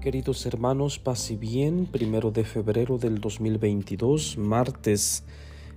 Queridos 0.00 0.44
hermanos, 0.44 0.98
paz 0.98 1.30
y 1.30 1.36
bien, 1.36 1.86
primero 1.86 2.30
de 2.30 2.44
febrero 2.44 2.98
del 2.98 3.20
2022, 3.20 4.36
martes, 4.36 5.24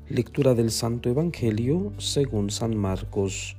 lectura 0.09 0.53
del 0.53 0.69
Santo 0.71 1.09
Evangelio 1.09 1.93
según 1.97 2.49
San 2.49 2.75
Marcos. 2.75 3.55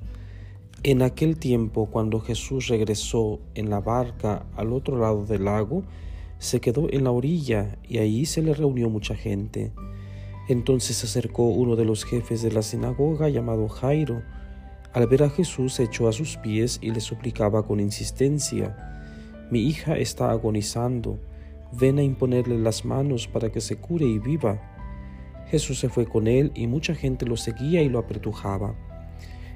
En 0.82 1.02
aquel 1.02 1.38
tiempo, 1.38 1.86
cuando 1.86 2.20
Jesús 2.20 2.68
regresó 2.68 3.40
en 3.54 3.70
la 3.70 3.80
barca 3.80 4.46
al 4.56 4.72
otro 4.72 4.98
lado 4.98 5.24
del 5.24 5.46
lago, 5.46 5.84
se 6.38 6.60
quedó 6.60 6.86
en 6.90 7.04
la 7.04 7.10
orilla 7.10 7.78
y 7.88 7.98
ahí 7.98 8.26
se 8.26 8.42
le 8.42 8.54
reunió 8.54 8.88
mucha 8.88 9.14
gente. 9.14 9.72
Entonces 10.48 10.98
se 10.98 11.06
acercó 11.06 11.48
uno 11.48 11.76
de 11.76 11.84
los 11.84 12.04
jefes 12.04 12.42
de 12.42 12.52
la 12.52 12.62
sinagoga 12.62 13.28
llamado 13.28 13.68
Jairo. 13.68 14.22
Al 14.98 15.06
ver 15.06 15.22
a 15.22 15.30
Jesús 15.30 15.74
se 15.74 15.84
echó 15.84 16.08
a 16.08 16.12
sus 16.12 16.38
pies 16.38 16.80
y 16.82 16.90
le 16.90 16.98
suplicaba 16.98 17.64
con 17.64 17.78
insistencia, 17.78 18.76
mi 19.48 19.60
hija 19.60 19.96
está 19.96 20.32
agonizando, 20.32 21.20
ven 21.70 22.00
a 22.00 22.02
imponerle 22.02 22.58
las 22.58 22.84
manos 22.84 23.28
para 23.28 23.52
que 23.52 23.60
se 23.60 23.76
cure 23.76 24.04
y 24.06 24.18
viva. 24.18 24.60
Jesús 25.46 25.78
se 25.78 25.88
fue 25.88 26.04
con 26.04 26.26
él 26.26 26.50
y 26.56 26.66
mucha 26.66 26.96
gente 26.96 27.26
lo 27.26 27.36
seguía 27.36 27.80
y 27.80 27.88
lo 27.88 28.00
apretujaba. 28.00 28.74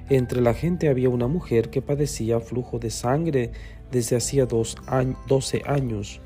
Entre 0.09 0.41
la 0.41 0.55
gente 0.55 0.89
había 0.89 1.09
una 1.09 1.27
mujer 1.27 1.71
que 1.71 1.83
padecía 1.83 2.39
flujo 2.39 2.79
de 2.79 2.91
sangre 2.91 3.51
desde 3.91 4.15
hacía 4.15 4.47
doce 4.47 5.63
años. 5.67 6.21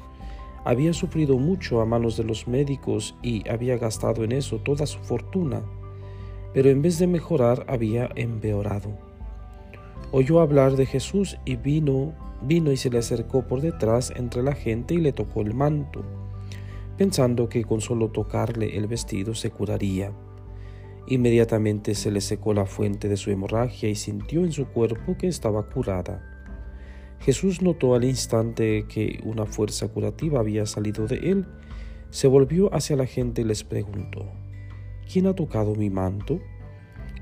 Había 0.66 0.92
sufrido 0.92 1.38
mucho 1.38 1.80
a 1.80 1.86
manos 1.86 2.18
de 2.18 2.24
los 2.24 2.46
médicos 2.46 3.16
y 3.22 3.48
había 3.48 3.78
gastado 3.78 4.24
en 4.24 4.32
eso 4.32 4.58
toda 4.58 4.84
su 4.84 4.98
fortuna, 4.98 5.62
pero 6.52 6.68
en 6.68 6.82
vez 6.82 6.98
de 6.98 7.06
mejorar 7.06 7.64
había 7.66 8.10
empeorado. 8.14 9.05
Oyó 10.12 10.40
hablar 10.40 10.76
de 10.76 10.86
Jesús 10.86 11.36
y 11.44 11.56
vino 11.56 12.14
Vino 12.42 12.70
y 12.70 12.76
se 12.76 12.90
le 12.90 12.98
acercó 12.98 13.42
por 13.46 13.60
detrás 13.60 14.12
entre 14.14 14.42
la 14.42 14.54
gente 14.54 14.94
y 14.94 14.98
le 14.98 15.12
tocó 15.12 15.40
el 15.40 15.54
manto, 15.54 16.04
pensando 16.98 17.48
que 17.48 17.64
con 17.64 17.80
solo 17.80 18.10
tocarle 18.10 18.76
el 18.76 18.86
vestido 18.86 19.34
se 19.34 19.50
curaría. 19.50 20.12
Inmediatamente 21.08 21.94
se 21.94 22.10
le 22.10 22.20
secó 22.20 22.52
la 22.52 22.66
fuente 22.66 23.08
de 23.08 23.16
su 23.16 23.30
hemorragia 23.30 23.88
y 23.88 23.94
sintió 23.94 24.44
en 24.44 24.52
su 24.52 24.66
cuerpo 24.66 25.16
que 25.16 25.28
estaba 25.28 25.62
curada. 25.62 26.22
Jesús 27.20 27.62
notó 27.62 27.94
al 27.94 28.04
instante 28.04 28.86
que 28.86 29.20
una 29.24 29.46
fuerza 29.46 29.88
curativa 29.88 30.40
había 30.40 30.66
salido 30.66 31.06
de 31.06 31.16
él. 31.16 31.46
Se 32.10 32.28
volvió 32.28 32.72
hacia 32.74 32.96
la 32.96 33.06
gente 33.06 33.42
y 33.42 33.44
les 33.44 33.64
preguntó, 33.64 34.26
¿quién 35.10 35.26
ha 35.26 35.34
tocado 35.34 35.74
mi 35.74 35.88
manto? 35.88 36.40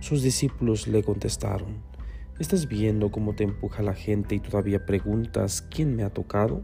Sus 0.01 0.23
discípulos 0.23 0.89
le 0.89 1.03
contestaron, 1.03 1.83
Estás 2.41 2.67
viendo 2.67 3.13
cómo 3.13 3.37
te 3.37 3.45
empuja 3.45 3.83
la 3.83 3.95
gente 3.95 4.35
y 4.35 4.41
todavía 4.41 4.85
preguntas 4.85 5.63
quién 5.71 5.95
me 5.95 6.03
ha 6.03 6.11
tocado. 6.11 6.63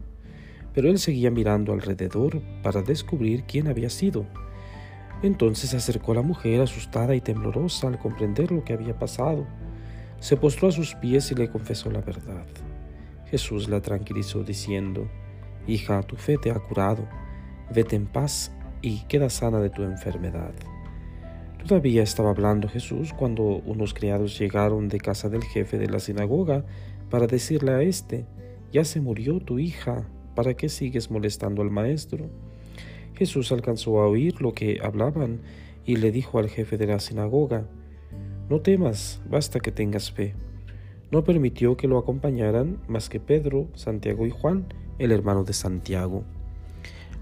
Pero 0.73 0.89
él 0.89 0.99
seguía 0.99 1.31
mirando 1.31 1.71
alrededor 1.71 2.41
para 2.61 2.81
descubrir 2.81 3.45
quién 3.45 3.69
había 3.69 3.89
sido. 3.89 4.25
Entonces 5.23 5.69
se 5.69 5.77
acercó 5.77 6.11
a 6.11 6.15
la 6.15 6.21
mujer 6.23 6.59
asustada 6.59 7.15
y 7.15 7.21
temblorosa 7.21 7.87
al 7.87 7.99
comprender 7.99 8.51
lo 8.51 8.65
que 8.65 8.73
había 8.73 8.99
pasado. 8.99 9.47
Se 10.19 10.35
postró 10.35 10.67
a 10.67 10.71
sus 10.73 10.93
pies 10.95 11.31
y 11.31 11.35
le 11.35 11.49
confesó 11.49 11.89
la 11.89 12.01
verdad. 12.01 12.45
Jesús 13.27 13.69
la 13.69 13.81
tranquilizó 13.81 14.43
diciendo, 14.43 15.09
Hija, 15.67 16.03
tu 16.03 16.17
fe 16.17 16.37
te 16.37 16.51
ha 16.51 16.59
curado, 16.59 17.07
vete 17.73 17.95
en 17.95 18.07
paz 18.07 18.51
y 18.81 19.05
queda 19.05 19.29
sana 19.29 19.59
de 19.59 19.69
tu 19.69 19.83
enfermedad. 19.83 20.53
Todavía 21.67 22.01
estaba 22.01 22.31
hablando 22.31 22.67
Jesús 22.67 23.13
cuando 23.13 23.43
unos 23.43 23.93
criados 23.93 24.37
llegaron 24.37 24.89
de 24.89 24.99
casa 24.99 25.29
del 25.29 25.43
jefe 25.43 25.77
de 25.77 25.87
la 25.87 25.99
sinagoga 25.99 26.65
para 27.09 27.27
decirle 27.27 27.71
a 27.71 27.81
éste, 27.81 28.25
ya 28.71 28.83
se 28.83 28.99
murió 28.99 29.39
tu 29.39 29.59
hija, 29.59 30.07
¿para 30.35 30.55
qué 30.55 30.69
sigues 30.69 31.11
molestando 31.11 31.61
al 31.61 31.69
maestro? 31.69 32.29
Jesús 33.13 33.51
alcanzó 33.51 34.01
a 34.01 34.07
oír 34.07 34.41
lo 34.41 34.53
que 34.53 34.79
hablaban 34.81 35.41
y 35.85 35.97
le 35.97 36.11
dijo 36.11 36.39
al 36.39 36.49
jefe 36.49 36.77
de 36.77 36.87
la 36.87 36.99
sinagoga, 36.99 37.67
no 38.49 38.59
temas, 38.59 39.21
basta 39.29 39.59
que 39.59 39.71
tengas 39.71 40.11
fe. 40.11 40.33
No 41.11 41.23
permitió 41.23 41.77
que 41.77 41.87
lo 41.87 41.97
acompañaran 41.97 42.79
más 42.87 43.07
que 43.07 43.19
Pedro, 43.19 43.67
Santiago 43.75 44.25
y 44.25 44.29
Juan, 44.29 44.65
el 44.97 45.11
hermano 45.11 45.43
de 45.43 45.53
Santiago. 45.53 46.23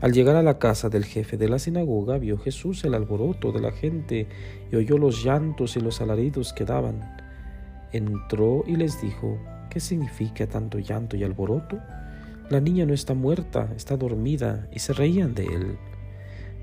Al 0.01 0.13
llegar 0.13 0.37
a 0.37 0.43
la 0.43 0.59
casa 0.59 0.87
del 0.87 1.03
jefe 1.03 1.35
de 1.35 1.49
la 1.49 1.59
sinagoga, 1.59 2.17
vio 2.17 2.37
Jesús 2.37 2.85
el 2.85 2.93
alboroto 2.93 3.51
de 3.51 3.59
la 3.59 3.71
gente 3.71 4.27
y 4.71 4.75
oyó 4.77 4.97
los 4.97 5.25
llantos 5.25 5.75
y 5.75 5.81
los 5.81 5.99
alaridos 5.99 6.53
que 6.53 6.63
daban. 6.63 7.17
Entró 7.91 8.63
y 8.65 8.77
les 8.77 9.01
dijo, 9.01 9.38
¿qué 9.69 9.81
significa 9.81 10.47
tanto 10.47 10.79
llanto 10.79 11.17
y 11.17 11.25
alboroto? 11.25 11.79
La 12.49 12.61
niña 12.61 12.85
no 12.85 12.93
está 12.93 13.13
muerta, 13.13 13.69
está 13.75 13.97
dormida, 13.97 14.69
y 14.71 14.79
se 14.79 14.93
reían 14.93 15.35
de 15.35 15.43
él. 15.43 15.77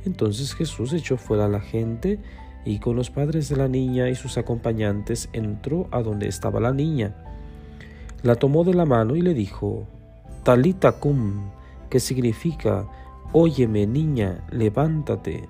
Entonces 0.06 0.54
Jesús 0.54 0.94
echó 0.94 1.18
fuera 1.18 1.44
a 1.44 1.48
la 1.48 1.60
gente 1.60 2.18
y 2.64 2.78
con 2.78 2.96
los 2.96 3.10
padres 3.10 3.50
de 3.50 3.56
la 3.56 3.68
niña 3.68 4.08
y 4.08 4.14
sus 4.14 4.38
acompañantes 4.38 5.28
entró 5.34 5.88
a 5.90 6.00
donde 6.02 6.26
estaba 6.26 6.58
la 6.58 6.72
niña. 6.72 7.14
La 8.22 8.36
tomó 8.36 8.64
de 8.64 8.72
la 8.72 8.86
mano 8.86 9.14
y 9.14 9.20
le 9.20 9.34
dijo, 9.34 9.86
Talita 10.42 10.92
cum, 10.92 11.50
que 11.90 12.00
significa, 12.00 12.88
Óyeme, 13.32 13.86
niña, 13.86 14.44
levántate. 14.50 15.48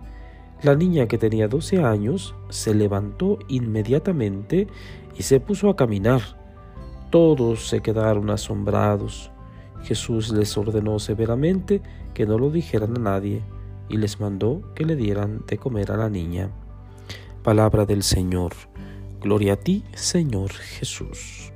La 0.62 0.74
niña 0.74 1.06
que 1.06 1.18
tenía 1.18 1.48
doce 1.48 1.84
años 1.84 2.34
se 2.48 2.74
levantó 2.74 3.38
inmediatamente 3.48 4.68
y 5.16 5.22
se 5.22 5.40
puso 5.40 5.68
a 5.68 5.76
caminar. 5.76 6.22
Todos 7.10 7.68
se 7.68 7.80
quedaron 7.80 8.30
asombrados. 8.30 9.30
Jesús 9.82 10.30
les 10.30 10.56
ordenó 10.56 10.98
severamente 10.98 11.82
que 12.14 12.26
no 12.26 12.38
lo 12.38 12.50
dijeran 12.50 12.96
a 12.96 13.00
nadie 13.00 13.42
y 13.88 13.98
les 13.98 14.18
mandó 14.18 14.62
que 14.74 14.84
le 14.84 14.96
dieran 14.96 15.44
de 15.46 15.58
comer 15.58 15.92
a 15.92 15.96
la 15.96 16.08
niña. 16.08 16.50
Palabra 17.42 17.84
del 17.84 18.02
Señor. 18.02 18.52
Gloria 19.20 19.52
a 19.52 19.56
ti, 19.56 19.84
Señor 19.94 20.52
Jesús. 20.52 21.52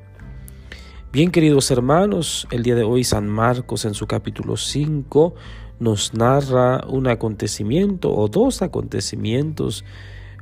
Bien 1.12 1.32
queridos 1.32 1.70
hermanos, 1.72 2.46
el 2.52 2.62
día 2.62 2.76
de 2.76 2.84
hoy 2.84 3.02
San 3.02 3.28
Marcos 3.28 3.84
en 3.84 3.94
su 3.94 4.06
capítulo 4.06 4.56
5 4.56 5.34
nos 5.80 6.14
narra 6.14 6.86
un 6.86 7.08
acontecimiento 7.08 8.14
o 8.14 8.28
dos 8.28 8.62
acontecimientos 8.62 9.84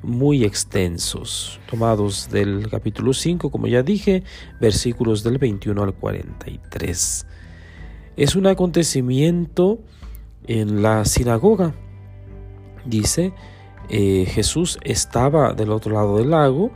muy 0.02 0.44
extensos, 0.44 1.60
tomados 1.70 2.28
del 2.30 2.68
capítulo 2.68 3.12
5, 3.12 3.50
como 3.50 3.66
ya 3.66 3.82
dije, 3.82 4.22
versículos 4.60 5.22
del 5.22 5.38
21 5.38 5.82
al 5.82 5.94
43. 5.94 7.26
Es 8.16 8.36
un 8.36 8.46
acontecimiento 8.46 9.78
en 10.46 10.82
la 10.82 11.04
sinagoga. 11.04 11.74
Dice, 12.84 13.32
eh, 13.88 14.26
Jesús 14.28 14.78
estaba 14.82 15.52
del 15.52 15.70
otro 15.70 15.94
lado 15.94 16.18
del 16.18 16.30
lago 16.30 16.70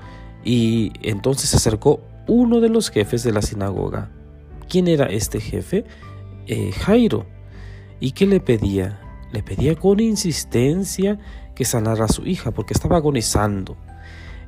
y 0.45 0.93
entonces 1.03 1.51
se 1.51 1.57
acercó 1.57 2.01
uno 2.27 2.61
de 2.61 2.69
los 2.69 2.91
jefes 2.91 3.23
de 3.23 3.33
la 3.33 3.43
sinagoga. 3.43 4.11
¿Quién 4.69 4.89
era 4.89 5.07
este 5.07 5.41
jefe? 5.41 5.85
Eh, 6.47 6.73
Jairo. 6.73 7.27
¿Y 8.03 8.11
qué 8.11 8.27
le 8.27 8.41
pedía? 8.41 8.99
Le 9.31 9.45
pedía 9.45 9.77
con 9.77 10.01
insistencia 10.01 11.21
que 11.55 11.65
sanara 11.65 12.07
a 12.07 12.09
su 12.09 12.27
hija 12.27 12.51
porque 12.51 12.75
estaba 12.75 12.97
agonizando 12.97 13.77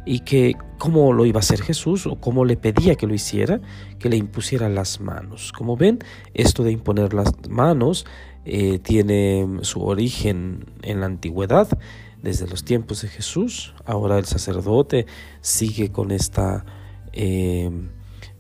y 0.05 0.21
que 0.21 0.57
cómo 0.79 1.13
lo 1.13 1.25
iba 1.25 1.39
a 1.39 1.41
hacer 1.41 1.63
Jesús 1.63 2.09
o 2.09 2.17
cómo 2.17 2.45
le 2.45 2.57
pedía 2.57 2.97
que 2.97 3.07
lo 3.07 3.15
hiciera, 3.15 3.61
que 4.01 4.09
le 4.09 4.17
impusiera 4.17 4.69
las 4.69 5.01
manos. 5.01 5.53
Como 5.53 5.77
ven, 5.77 6.01
esto 6.35 6.65
de 6.65 6.73
imponer 6.73 7.15
las 7.15 7.33
manos 7.49 8.07
eh, 8.45 8.81
tiene 8.81 9.47
su 9.63 9.85
origen 9.85 10.67
en 10.83 10.99
la 10.99 11.07
antigüedad, 11.07 11.69
desde 12.21 12.49
los 12.49 12.65
tiempos 12.65 13.03
de 13.03 13.09
Jesús. 13.09 13.73
Ahora 13.85 14.19
el 14.19 14.25
sacerdote 14.25 15.07
sigue 15.43 15.93
con 15.93 16.11
esta 16.11 16.65
eh, 17.13 17.71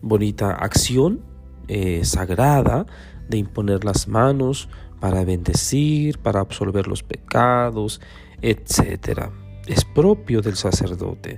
bonita 0.02 0.50
acción 0.50 1.20
eh, 1.68 2.04
sagrada 2.04 2.86
de 3.28 3.38
imponer 3.38 3.84
las 3.84 4.08
manos 4.08 4.68
para 5.04 5.22
bendecir, 5.22 6.18
para 6.18 6.40
absolver 6.40 6.88
los 6.88 7.02
pecados, 7.02 8.00
etc. 8.40 9.28
Es 9.66 9.84
propio 9.84 10.40
del 10.40 10.56
sacerdote. 10.56 11.36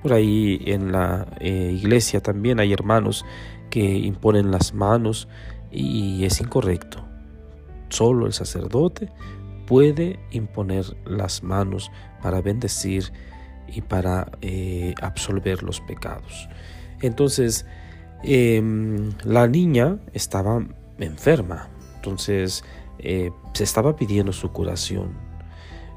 Por 0.00 0.12
ahí 0.12 0.62
en 0.64 0.92
la 0.92 1.26
eh, 1.40 1.72
iglesia 1.76 2.20
también 2.20 2.60
hay 2.60 2.72
hermanos 2.72 3.24
que 3.68 3.82
imponen 3.82 4.52
las 4.52 4.74
manos 4.74 5.26
y 5.72 6.24
es 6.24 6.40
incorrecto. 6.40 7.04
Solo 7.88 8.26
el 8.26 8.32
sacerdote 8.32 9.10
puede 9.66 10.20
imponer 10.30 10.84
las 11.04 11.42
manos 11.42 11.90
para 12.22 12.40
bendecir 12.40 13.12
y 13.66 13.80
para 13.80 14.30
eh, 14.40 14.94
absolver 15.02 15.64
los 15.64 15.80
pecados. 15.80 16.48
Entonces, 17.02 17.66
em, 18.22 19.10
la 19.24 19.48
niña 19.48 19.98
estaba 20.12 20.64
enferma. 21.00 21.70
Entonces, 21.96 22.62
eh, 23.02 23.32
se 23.52 23.64
estaba 23.64 23.96
pidiendo 23.96 24.32
su 24.32 24.52
curación. 24.52 25.12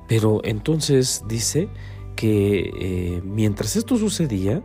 Pero 0.08 0.42
entonces 0.44 1.24
dice 1.28 1.70
que 2.16 2.72
eh, 2.80 3.22
mientras 3.24 3.76
esto 3.76 3.98
sucedía, 3.98 4.62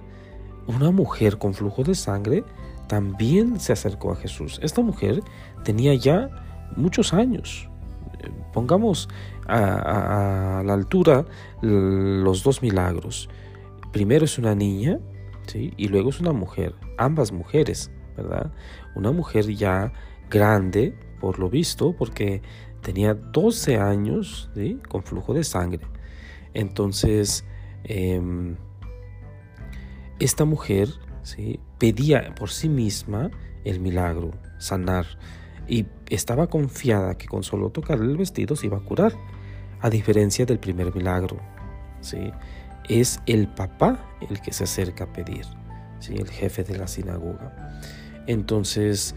una 0.66 0.90
mujer 0.90 1.38
con 1.38 1.54
flujo 1.54 1.82
de 1.82 1.94
sangre 1.94 2.44
también 2.88 3.60
se 3.60 3.72
acercó 3.72 4.12
a 4.12 4.16
Jesús. 4.16 4.58
Esta 4.62 4.82
mujer 4.82 5.22
tenía 5.64 5.94
ya 5.94 6.30
muchos 6.76 7.12
años. 7.12 7.68
Pongamos 8.52 9.08
a, 9.46 10.62
la 10.64 10.74
altura 10.74 11.24
los 11.62 12.42
dos 12.42 12.62
milagros. 12.62 13.28
Primero 13.92 14.24
es 14.24 14.38
una 14.38 14.54
niña 14.54 14.98
¿sí? 15.46 15.72
y 15.76 15.88
luego 15.88 16.10
es 16.10 16.20
una 16.20 16.32
mujer, 16.32 16.74
ambas 16.98 17.32
mujeres, 17.32 17.90
¿verdad? 18.16 18.52
Una 18.94 19.12
mujer 19.12 19.46
ya 19.54 19.92
grande, 20.28 20.94
por 21.20 21.38
lo 21.38 21.48
visto, 21.50 21.94
porque 21.96 22.42
tenía 22.82 23.14
12 23.14 23.78
años 23.78 24.50
con 24.88 25.02
flujo 25.02 25.34
de 25.34 25.44
sangre. 25.44 25.84
Entonces, 26.54 27.44
em, 27.84 28.56
esta 30.18 30.44
mujer 30.44 30.88
pedía 31.78 32.34
por 32.34 32.50
sí 32.50 32.68
misma 32.68 33.30
el 33.64 33.80
milagro, 33.80 34.32
sanar, 34.58 35.06
y 35.68 35.86
estaba 36.08 36.48
confiada 36.48 37.16
que 37.18 37.26
con 37.26 37.42
solo 37.42 37.70
tocar 37.70 37.98
el 37.98 38.16
vestido 38.16 38.56
se 38.56 38.66
iba 38.66 38.78
a 38.78 38.80
curar, 38.80 39.12
a 39.80 39.90
diferencia 39.90 40.46
del 40.46 40.58
primer 40.58 40.94
milagro. 40.94 41.38
¿sí? 42.00 42.32
Es 42.88 43.20
el 43.26 43.48
papá 43.48 44.16
el 44.28 44.40
que 44.40 44.52
se 44.52 44.64
acerca 44.64 45.04
a 45.04 45.12
pedir, 45.12 45.44
¿sí? 46.00 46.14
el 46.14 46.28
jefe 46.28 46.64
de 46.64 46.78
la 46.78 46.88
sinagoga. 46.88 47.80
Entonces, 48.26 49.14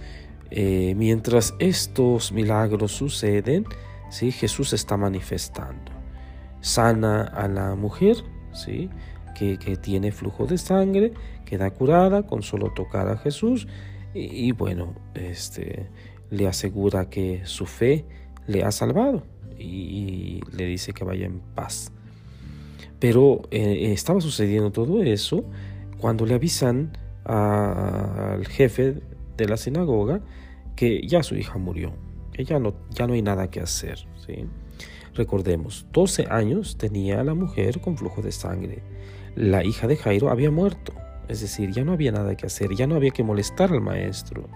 eh, 0.51 0.93
mientras 0.95 1.55
estos 1.59 2.31
milagros 2.31 2.91
suceden, 2.91 3.65
¿sí? 4.09 4.31
Jesús 4.31 4.73
está 4.73 4.97
manifestando. 4.97 5.91
Sana 6.59 7.23
a 7.23 7.47
la 7.47 7.75
mujer, 7.75 8.17
¿sí? 8.53 8.89
que, 9.33 9.77
tiene 9.77 10.11
flujo 10.11 10.45
de 10.45 10.57
sangre, 10.57 11.13
queda 11.45 11.71
curada 11.71 12.23
con 12.23 12.43
solo 12.43 12.71
tocar 12.73 13.07
a 13.07 13.17
Jesús 13.17 13.67
y, 14.13 14.51
bueno, 14.51 14.93
este, 15.15 15.89
le 16.29 16.47
asegura 16.47 17.09
que 17.09 17.41
su 17.45 17.65
fe 17.65 18.05
le 18.45 18.63
ha 18.63 18.71
salvado 18.71 19.23
y, 19.57 20.41
le 20.55 20.65
dice 20.65 20.93
que 20.93 21.03
vaya 21.03 21.25
en 21.25 21.39
paz. 21.55 21.91
Pero 22.99 23.41
eh, 23.49 23.91
estaba 23.93 24.21
sucediendo 24.21 24.71
todo 24.71 25.01
eso 25.01 25.43
cuando 25.97 26.25
le 26.25 26.35
avisan 26.35 26.95
al 27.23 28.45
jefe 28.47 29.01
de 29.41 29.47
la 29.47 29.57
sinagoga 29.57 30.21
que 30.75 31.01
ya 31.07 31.23
su 31.23 31.35
hija 31.35 31.57
murió, 31.57 31.93
que 32.31 32.45
ya 32.45 32.59
no, 32.59 32.75
ya 32.91 33.07
no 33.07 33.13
hay 33.13 33.21
nada 33.23 33.49
que 33.49 33.59
hacer. 33.59 33.97
¿sí? 34.25 34.45
Recordemos, 35.15 35.87
12 35.91 36.27
años 36.29 36.77
tenía 36.77 37.23
la 37.23 37.33
mujer 37.33 37.81
con 37.81 37.97
flujo 37.97 38.21
de 38.21 38.31
sangre. 38.31 38.83
La 39.35 39.63
hija 39.63 39.87
de 39.87 39.97
Jairo 39.97 40.29
había 40.29 40.51
muerto, 40.51 40.93
es 41.27 41.41
decir, 41.41 41.71
ya 41.71 41.83
no 41.83 41.93
había 41.93 42.11
nada 42.11 42.35
que 42.35 42.45
hacer, 42.45 42.75
ya 42.75 42.85
no 42.85 42.95
había 42.95 43.11
que 43.11 43.23
molestar 43.23 43.71
al 43.71 43.81
maestro. 43.81 44.47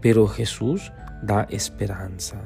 Pero 0.00 0.28
Jesús 0.28 0.92
da 1.22 1.46
esperanza. 1.50 2.40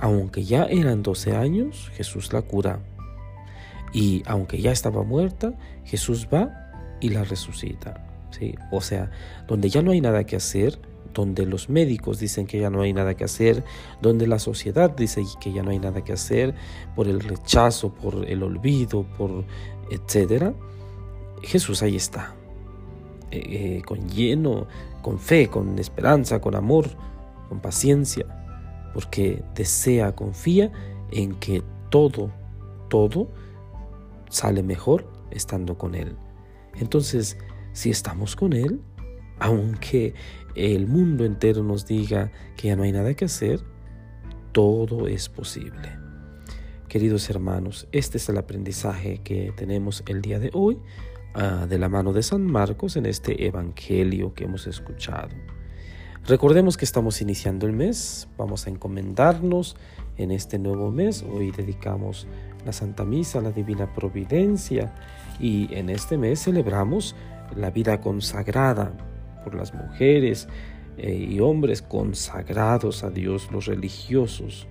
Aunque 0.00 0.42
ya 0.42 0.64
eran 0.64 1.02
12 1.02 1.36
años, 1.36 1.90
Jesús 1.94 2.32
la 2.32 2.42
cura. 2.42 2.80
Y 3.92 4.24
aunque 4.26 4.60
ya 4.60 4.72
estaba 4.72 5.04
muerta, 5.04 5.54
Jesús 5.84 6.26
va 6.32 6.50
y 7.00 7.10
la 7.10 7.22
resucita. 7.22 8.13
O 8.70 8.80
sea, 8.80 9.10
donde 9.46 9.68
ya 9.68 9.82
no 9.82 9.92
hay 9.92 10.00
nada 10.00 10.24
que 10.24 10.36
hacer, 10.36 10.78
donde 11.12 11.46
los 11.46 11.70
médicos 11.70 12.18
dicen 12.18 12.46
que 12.46 12.58
ya 12.58 12.70
no 12.70 12.82
hay 12.82 12.92
nada 12.92 13.14
que 13.14 13.24
hacer, 13.24 13.64
donde 14.02 14.26
la 14.26 14.38
sociedad 14.38 14.90
dice 14.90 15.22
que 15.40 15.52
ya 15.52 15.62
no 15.62 15.70
hay 15.70 15.78
nada 15.78 16.02
que 16.02 16.12
hacer, 16.12 16.54
por 16.94 17.08
el 17.08 17.20
rechazo, 17.20 17.94
por 17.94 18.28
el 18.28 18.42
olvido, 18.42 19.04
por 19.16 19.44
etcétera, 19.90 20.54
Jesús 21.42 21.82
ahí 21.82 21.96
está, 21.96 22.34
eh, 23.30 23.78
eh, 23.78 23.82
con 23.86 24.08
lleno, 24.08 24.66
con 25.02 25.18
fe, 25.18 25.48
con 25.48 25.78
esperanza, 25.78 26.40
con 26.40 26.54
amor, 26.54 26.88
con 27.48 27.60
paciencia, 27.60 28.26
porque 28.92 29.42
desea, 29.54 30.14
confía 30.14 30.72
en 31.12 31.34
que 31.34 31.62
todo, 31.90 32.30
todo 32.88 33.28
sale 34.30 34.62
mejor 34.62 35.06
estando 35.30 35.76
con 35.78 35.94
Él. 35.94 36.16
Entonces, 36.80 37.36
si 37.74 37.90
estamos 37.90 38.36
con 38.36 38.54
Él, 38.54 38.80
aunque 39.38 40.14
el 40.54 40.86
mundo 40.86 41.26
entero 41.26 41.62
nos 41.62 41.84
diga 41.84 42.32
que 42.56 42.68
ya 42.68 42.76
no 42.76 42.84
hay 42.84 42.92
nada 42.92 43.12
que 43.12 43.26
hacer, 43.26 43.60
todo 44.52 45.08
es 45.08 45.28
posible. 45.28 45.98
Queridos 46.88 47.28
hermanos, 47.28 47.88
este 47.90 48.18
es 48.18 48.28
el 48.28 48.38
aprendizaje 48.38 49.18
que 49.18 49.52
tenemos 49.56 50.04
el 50.06 50.22
día 50.22 50.38
de 50.38 50.50
hoy 50.54 50.78
ah, 51.34 51.66
de 51.68 51.76
la 51.78 51.88
mano 51.88 52.12
de 52.12 52.22
San 52.22 52.46
Marcos 52.46 52.96
en 52.96 53.04
este 53.04 53.46
Evangelio 53.46 54.32
que 54.32 54.44
hemos 54.44 54.68
escuchado. 54.68 55.30
Recordemos 56.26 56.76
que 56.76 56.84
estamos 56.84 57.20
iniciando 57.20 57.66
el 57.66 57.72
mes, 57.72 58.28
vamos 58.38 58.66
a 58.66 58.70
encomendarnos 58.70 59.76
en 60.16 60.30
este 60.30 60.58
nuevo 60.58 60.90
mes. 60.90 61.22
Hoy 61.22 61.50
dedicamos 61.50 62.28
la 62.64 62.72
Santa 62.72 63.04
Misa 63.04 63.40
a 63.40 63.42
la 63.42 63.50
Divina 63.50 63.92
Providencia 63.92 64.94
y 65.40 65.74
en 65.74 65.90
este 65.90 66.16
mes 66.16 66.44
celebramos 66.44 67.14
la 67.56 67.70
vida 67.70 68.00
consagrada 68.00 68.92
por 69.42 69.54
las 69.54 69.74
mujeres 69.74 70.48
eh, 70.96 71.28
y 71.30 71.40
hombres 71.40 71.82
consagrados 71.82 73.04
a 73.04 73.10
Dios, 73.10 73.50
los 73.52 73.66
religiosos. 73.66 74.66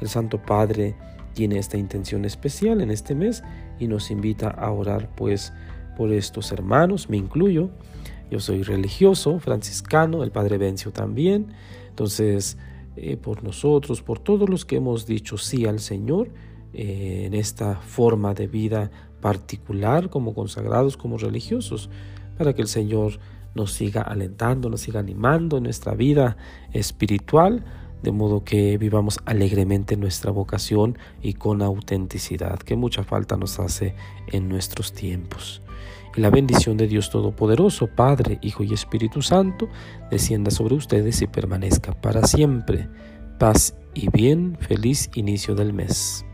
El 0.00 0.08
Santo 0.08 0.40
Padre 0.42 0.94
tiene 1.34 1.58
esta 1.58 1.76
intención 1.76 2.24
especial 2.24 2.80
en 2.80 2.90
este 2.90 3.14
mes 3.14 3.42
y 3.78 3.88
nos 3.88 4.10
invita 4.10 4.48
a 4.48 4.70
orar 4.70 5.10
pues 5.16 5.52
por 5.96 6.12
estos 6.12 6.52
hermanos, 6.52 7.08
me 7.08 7.16
incluyo. 7.16 7.70
Yo 8.30 8.40
soy 8.40 8.62
religioso, 8.62 9.38
franciscano, 9.38 10.22
el 10.24 10.30
Padre 10.30 10.58
Vencio 10.58 10.90
también. 10.92 11.48
Entonces, 11.88 12.58
eh, 12.96 13.16
por 13.16 13.42
nosotros, 13.44 14.02
por 14.02 14.18
todos 14.18 14.48
los 14.48 14.64
que 14.64 14.76
hemos 14.76 15.06
dicho 15.06 15.36
sí 15.36 15.66
al 15.66 15.80
Señor 15.80 16.30
eh, 16.74 17.24
en 17.26 17.34
esta 17.34 17.76
forma 17.76 18.34
de 18.34 18.46
vida 18.46 18.90
particular 19.20 20.10
como 20.10 20.34
consagrados, 20.34 20.96
como 20.96 21.18
religiosos, 21.18 21.88
para 22.36 22.52
que 22.52 22.62
el 22.62 22.68
Señor 22.68 23.20
nos 23.54 23.72
siga 23.72 24.02
alentando, 24.02 24.68
nos 24.68 24.80
siga 24.80 25.00
animando 25.00 25.56
en 25.56 25.62
nuestra 25.62 25.94
vida 25.94 26.36
espiritual, 26.72 27.64
de 28.02 28.12
modo 28.12 28.44
que 28.44 28.76
vivamos 28.76 29.18
alegremente 29.24 29.96
nuestra 29.96 30.30
vocación 30.30 30.98
y 31.22 31.34
con 31.34 31.62
autenticidad, 31.62 32.58
que 32.58 32.76
mucha 32.76 33.02
falta 33.02 33.36
nos 33.36 33.58
hace 33.58 33.94
en 34.26 34.48
nuestros 34.48 34.92
tiempos. 34.92 35.62
Y 36.16 36.20
la 36.20 36.30
bendición 36.30 36.76
de 36.76 36.86
Dios 36.86 37.10
Todopoderoso, 37.10 37.86
Padre, 37.86 38.38
Hijo 38.42 38.62
y 38.62 38.74
Espíritu 38.74 39.22
Santo, 39.22 39.68
descienda 40.10 40.50
sobre 40.50 40.74
ustedes 40.74 41.22
y 41.22 41.26
permanezca 41.26 41.92
para 41.92 42.26
siempre. 42.26 42.88
Paz 43.38 43.74
y 43.94 44.10
bien, 44.10 44.56
feliz 44.60 45.10
inicio 45.14 45.54
del 45.54 45.72
mes. 45.72 46.24